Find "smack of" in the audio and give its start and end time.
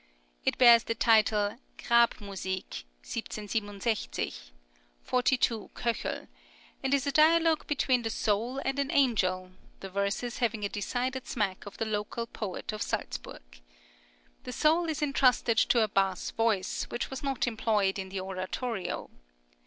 11.27-11.77